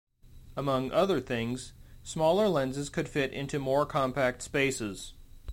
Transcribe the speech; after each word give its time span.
Among 0.57 0.89
other 0.91 1.21
things, 1.21 1.73
smaller 2.01 2.47
lenses 2.49 2.89
could 2.89 3.07
fit 3.07 3.31
into 3.33 3.59
more 3.59 3.85
compact 3.85 4.41
spaces. 4.41 5.13